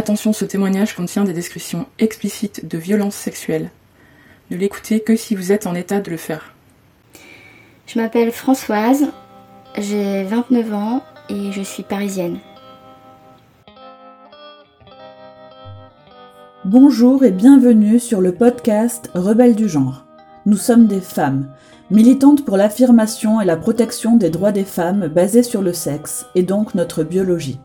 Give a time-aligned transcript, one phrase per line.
[0.00, 3.70] Attention, ce témoignage contient des descriptions explicites de violences sexuelles.
[4.50, 6.54] Ne l'écoutez que si vous êtes en état de le faire.
[7.86, 9.08] Je m'appelle Françoise,
[9.76, 12.38] j'ai 29 ans et je suis parisienne.
[16.64, 20.06] Bonjour et bienvenue sur le podcast Rebelles du genre.
[20.46, 21.52] Nous sommes des femmes,
[21.90, 26.42] militantes pour l'affirmation et la protection des droits des femmes basés sur le sexe et
[26.42, 27.60] donc notre biologie.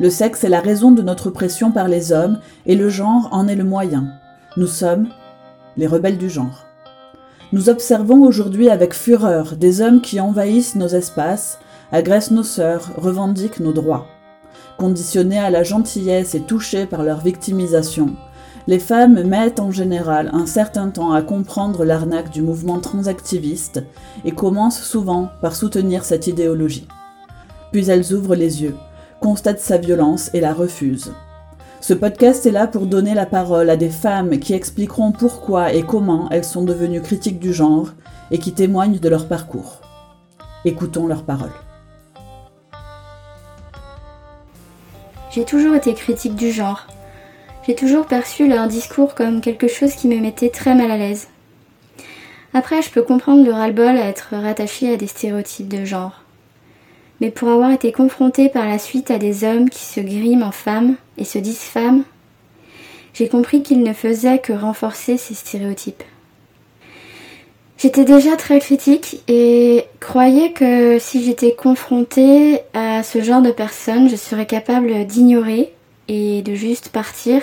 [0.00, 3.46] Le sexe est la raison de notre oppression par les hommes et le genre en
[3.48, 4.08] est le moyen.
[4.56, 5.08] Nous sommes
[5.76, 6.64] les rebelles du genre.
[7.52, 11.58] Nous observons aujourd'hui avec fureur des hommes qui envahissent nos espaces,
[11.92, 14.06] agressent nos sœurs, revendiquent nos droits.
[14.78, 18.16] Conditionnés à la gentillesse et touchés par leur victimisation,
[18.68, 23.84] les femmes mettent en général un certain temps à comprendre l'arnaque du mouvement transactiviste
[24.24, 26.88] et commencent souvent par soutenir cette idéologie.
[27.70, 28.76] Puis elles ouvrent les yeux,
[29.20, 31.12] constatent sa violence et la refusent.
[31.80, 35.82] Ce podcast est là pour donner la parole à des femmes qui expliqueront pourquoi et
[35.82, 37.88] comment elles sont devenues critiques du genre
[38.30, 39.80] et qui témoignent de leur parcours.
[40.64, 41.52] Écoutons leurs paroles.
[45.30, 46.86] J'ai toujours été critique du genre.
[47.66, 51.28] J'ai toujours perçu leur discours comme quelque chose qui me mettait très mal à l'aise.
[52.52, 56.19] Après, je peux comprendre le ras-le-bol à être rattaché à des stéréotypes de genre.
[57.20, 60.52] Mais pour avoir été confrontée par la suite à des hommes qui se griment en
[60.52, 62.04] femmes et se disent femmes,
[63.12, 66.02] j'ai compris qu'ils ne faisaient que renforcer ces stéréotypes.
[67.76, 74.08] J'étais déjà très critique et croyais que si j'étais confrontée à ce genre de personnes,
[74.08, 75.72] je serais capable d'ignorer
[76.08, 77.42] et de juste partir.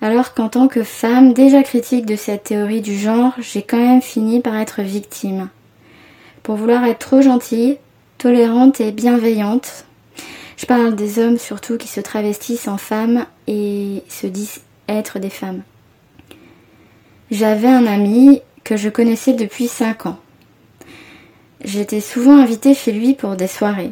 [0.00, 4.02] Alors qu'en tant que femme déjà critique de cette théorie du genre, j'ai quand même
[4.02, 5.48] fini par être victime.
[6.44, 7.78] Pour vouloir être trop gentille,
[8.22, 9.84] tolérante et bienveillante,
[10.56, 15.28] je parle des hommes surtout qui se travestissent en femmes et se disent être des
[15.28, 15.62] femmes.
[17.32, 20.18] J'avais un ami que je connaissais depuis 5 ans.
[21.64, 23.90] J'étais souvent invitée chez lui pour des soirées.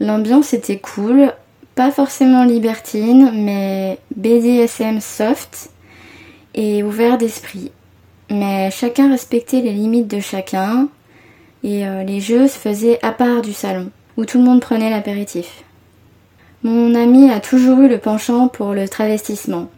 [0.00, 1.32] L'ambiance était cool,
[1.74, 5.70] pas forcément libertine, mais BDSM soft
[6.54, 7.72] et ouvert d'esprit.
[8.28, 10.90] Mais chacun respectait les limites de chacun
[11.62, 14.90] et euh, les jeux se faisaient à part du salon, où tout le monde prenait
[14.90, 15.64] l'apéritif.
[16.62, 19.68] Mon ami a toujours eu le penchant pour le travestissement.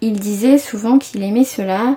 [0.00, 1.96] Il disait souvent qu'il aimait cela,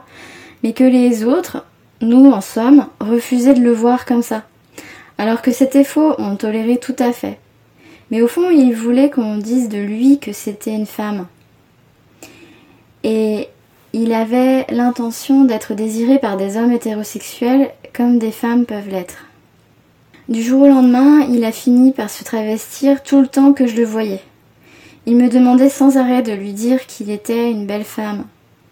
[0.64, 1.66] mais que les autres,
[2.02, 4.44] nous en somme, refusaient de le voir comme ça.
[5.18, 7.40] Alors que c'était faux, on tolérait tout à fait.
[8.12, 11.28] Mais au fond, il voulait qu'on dise de lui que c'était une femme.
[13.04, 13.50] Et
[13.94, 19.26] il avait l'intention d'être désiré par des hommes hétérosexuels comme des femmes peuvent l'être.
[20.30, 23.78] Du jour au lendemain, il a fini par se travestir tout le temps que je
[23.78, 24.22] le voyais.
[25.06, 28.26] Il me demandait sans arrêt de lui dire qu'il était une belle femme,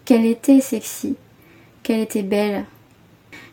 [0.04, 1.16] qu'elle était sexy,
[1.82, 2.66] qu'elle était belle.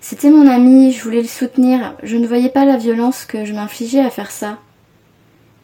[0.02, 3.54] C'était mon ami, je voulais le soutenir, je ne voyais pas la violence que je
[3.54, 4.58] m'infligeais à faire ça.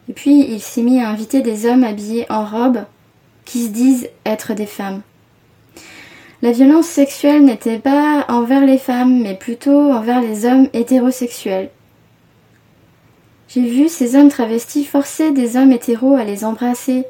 [0.08, 2.84] Et puis il s'est mis à inviter des hommes habillés en robe
[3.44, 5.02] qui se disent être des femmes.
[6.42, 11.68] La violence sexuelle n'était pas envers les femmes, mais plutôt envers les hommes hétérosexuels.
[13.48, 17.04] J'ai vu ces hommes travestis forcer des hommes hétéros à les embrasser,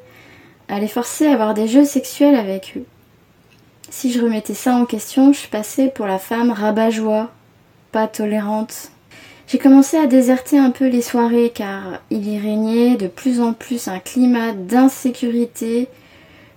[0.68, 2.84] à les forcer à avoir des jeux sexuels avec eux.
[3.88, 7.30] Si je remettais ça en question, je passais pour la femme rabat-joie,
[7.92, 8.91] pas tolérante.
[9.47, 13.52] J'ai commencé à déserter un peu les soirées car il y régnait de plus en
[13.52, 15.88] plus un climat d'insécurité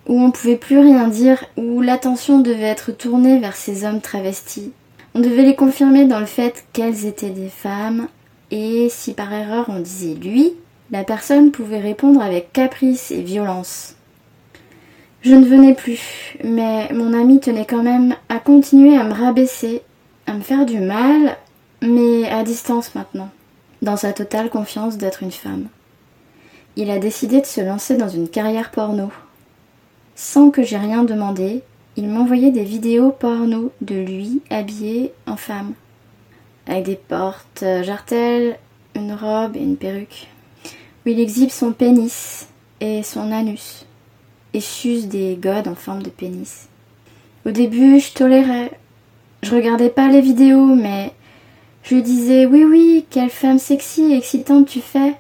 [0.08, 4.72] où on pouvait plus rien dire, où l'attention devait être tournée vers ces hommes travestis.
[5.16, 8.08] On devait les confirmer dans le fait qu'elles étaient des femmes,
[8.52, 10.54] et si par erreur on disait lui,
[10.92, 13.96] la personne pouvait répondre avec caprice et violence.
[15.22, 19.82] Je ne venais plus, mais mon ami tenait quand même à continuer à me rabaisser,
[20.28, 21.38] à me faire du mal,
[21.82, 23.30] mais à distance maintenant,
[23.82, 25.68] dans sa totale confiance d'être une femme.
[26.76, 29.12] Il a décidé de se lancer dans une carrière porno.
[30.16, 31.64] Sans que j'ai rien demandé,
[31.96, 35.74] il m'envoyait des vidéos porno de lui habillé en femme,
[36.68, 38.58] avec des portes jartelles,
[38.96, 40.28] une robe et une perruque,
[40.66, 42.48] où il exhibe son pénis
[42.80, 43.86] et son anus
[44.54, 46.68] et suce des godes en forme de pénis.
[47.46, 48.72] Au début, je tolérais.
[49.42, 51.12] Je regardais pas les vidéos, mais
[51.84, 55.16] je disais Oui, oui, quelle femme sexy et excitante tu fais.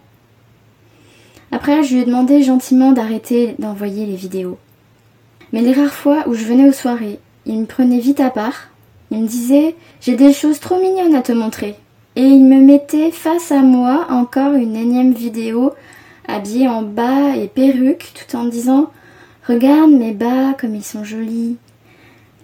[1.52, 4.58] Après, je lui ai demandé gentiment d'arrêter d'envoyer les vidéos.
[5.54, 8.70] Mais les rares fois où je venais aux soirées, il me prenait vite à part.
[9.12, 11.76] Il me disait J'ai des choses trop mignonnes à te montrer.
[12.16, 15.74] Et il me mettait face à moi encore une énième vidéo
[16.28, 18.92] habillée en bas et perruque, tout en disant
[19.48, 21.58] Regarde mes bas comme ils sont jolis.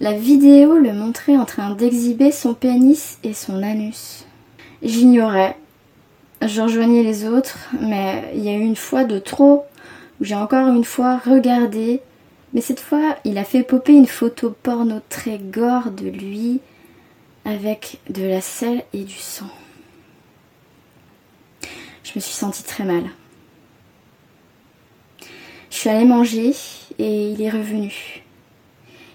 [0.01, 4.25] La vidéo le montrait en train d'exhiber son pénis et son anus.
[4.83, 5.57] J'ignorais.
[6.45, 9.65] Je rejoignais les autres, mais il y a eu une fois de trop
[10.21, 12.01] où j'ai encore une fois regardé,
[12.53, 16.61] mais cette fois il a fait popper une photo porno très gore de lui
[17.45, 19.49] avec de la sel et du sang.
[22.03, 23.03] Je me suis sentie très mal.
[25.69, 26.55] Je suis allée manger
[26.97, 28.23] et il est revenu.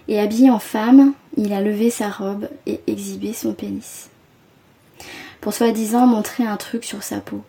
[0.07, 4.09] Et habillé en femme, il a levé sa robe et exhibé son pénis.
[5.41, 7.43] Pour soi-disant montrer un truc sur sa peau.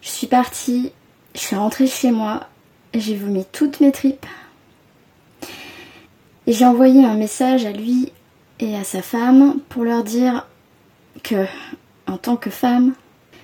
[0.00, 0.92] Je suis partie,
[1.34, 2.48] je suis rentrée chez moi,
[3.00, 4.26] j'ai vomi toutes mes tripes.
[6.46, 8.12] Et j'ai envoyé un message à lui
[8.58, 10.46] et à sa femme pour leur dire
[11.22, 11.46] que,
[12.06, 12.94] en tant que femme,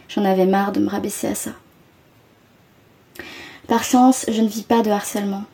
[0.09, 1.53] j'en avais marre de me rabaisser à ça.
[3.69, 5.45] Par chance, je ne vis pas de harcèlement.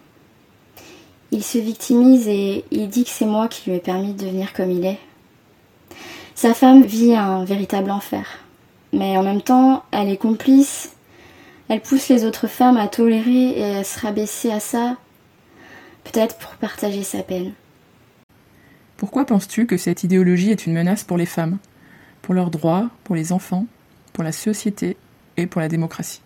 [1.32, 4.52] Il se victimise et il dit que c'est moi qui lui ai permis de devenir
[4.52, 5.00] comme il est.
[6.36, 8.38] Sa femme vit un véritable enfer.
[8.92, 10.93] Mais en même temps, elle est complice.
[11.68, 14.96] Elle pousse les autres femmes à tolérer et à se rabaisser à ça,
[16.04, 17.52] peut-être pour partager sa peine.
[18.96, 21.58] Pourquoi penses-tu que cette idéologie est une menace pour les femmes,
[22.22, 23.66] pour leurs droits, pour les enfants,
[24.12, 24.96] pour la société
[25.36, 26.20] et pour la démocratie?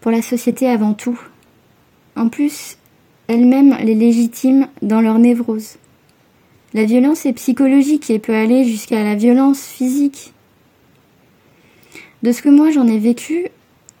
[0.00, 1.18] Pour la société avant tout.
[2.16, 2.76] En plus,
[3.28, 5.76] elle-même les légitime dans leur névrose.
[6.74, 10.32] La violence est psychologique et peut aller jusqu'à la violence physique.
[12.22, 13.48] De ce que moi j'en ai vécu,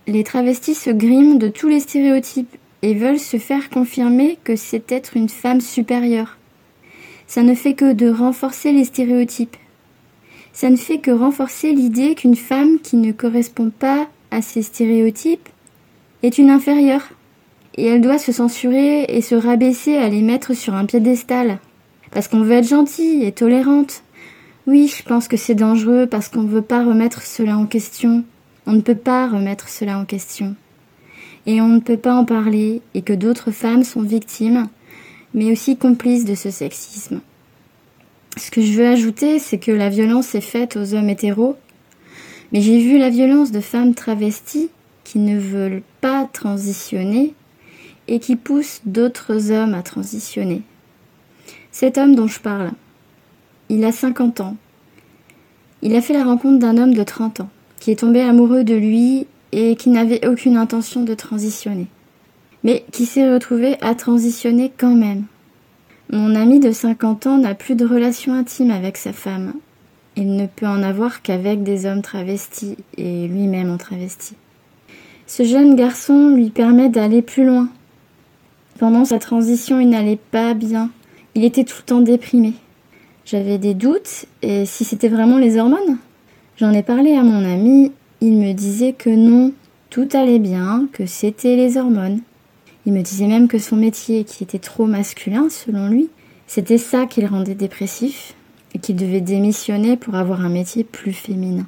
[0.06, 4.92] les travestis se griment de tous les stéréotypes et veulent se faire confirmer que c'est
[4.92, 6.38] être une femme supérieure.
[7.26, 9.56] Ça ne fait que de renforcer les stéréotypes.
[10.52, 15.48] Ça ne fait que renforcer l'idée qu'une femme qui ne correspond pas à ces stéréotypes
[16.22, 17.08] est une inférieure
[17.76, 21.58] et elle doit se censurer et se rabaisser à les mettre sur un piédestal.
[22.10, 24.02] Parce qu'on veut être gentille et tolérante.
[24.66, 28.24] Oui, je pense que c'est dangereux parce qu'on ne veut pas remettre cela en question.
[28.66, 30.54] On ne peut pas remettre cela en question.
[31.46, 34.68] Et on ne peut pas en parler et que d'autres femmes sont victimes,
[35.34, 37.20] mais aussi complices de ce sexisme.
[38.36, 41.56] Ce que je veux ajouter, c'est que la violence est faite aux hommes hétéros,
[42.52, 44.70] mais j'ai vu la violence de femmes travesties
[45.02, 47.34] qui ne veulent pas transitionner
[48.06, 50.62] et qui pousse d'autres hommes à transitionner.
[51.72, 52.70] Cet homme dont je parle,
[53.68, 54.56] il a 50 ans.
[55.82, 57.48] Il a fait la rencontre d'un homme de 30 ans,
[57.80, 61.86] qui est tombé amoureux de lui et qui n'avait aucune intention de transitionner,
[62.64, 65.24] mais qui s'est retrouvé à transitionner quand même.
[66.10, 69.54] Mon ami de 50 ans n'a plus de relation intime avec sa femme.
[70.16, 74.34] Il ne peut en avoir qu'avec des hommes travestis et lui-même en travesti.
[75.26, 77.68] Ce jeune garçon lui permet d'aller plus loin,
[78.78, 80.90] pendant sa transition, il n'allait pas bien.
[81.34, 82.54] Il était tout le temps déprimé.
[83.24, 85.98] J'avais des doutes, et si c'était vraiment les hormones?
[86.56, 89.52] J'en ai parlé à mon ami, il me disait que non,
[89.90, 92.20] tout allait bien, que c'était les hormones.
[92.84, 96.10] Il me disait même que son métier, qui était trop masculin selon lui,
[96.48, 98.34] c'était ça qui le rendait dépressif,
[98.74, 101.66] et qu'il devait démissionner pour avoir un métier plus féminin.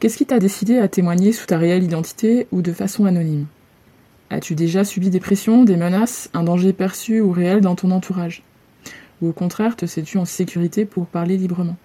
[0.00, 3.46] Qu'est-ce qui t'a décidé à témoigner sous ta réelle identité ou de façon anonyme?
[4.30, 8.42] As-tu déjà subi des pressions, des menaces, un danger perçu ou réel dans ton entourage?
[9.22, 11.76] Ou au contraire, te sais-tu en sécurité pour parler librement?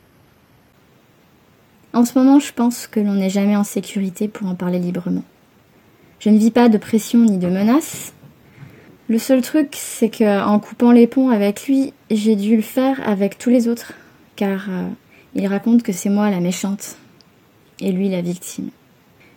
[1.94, 5.24] En ce moment, je pense que l'on n'est jamais en sécurité pour en parler librement.
[6.20, 8.14] Je ne vis pas de pression ni de menaces.
[9.10, 13.06] Le seul truc, c'est que en coupant les ponts avec lui, j'ai dû le faire
[13.06, 13.94] avec tous les autres,
[14.36, 14.88] car euh,
[15.36, 16.98] il raconte que c'est moi la méchante
[17.82, 18.70] et lui la victime.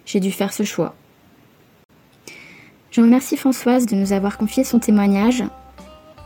[0.06, 0.94] J'ai dû faire ce choix.
[2.92, 5.42] Je remercie Françoise de nous avoir confié son témoignage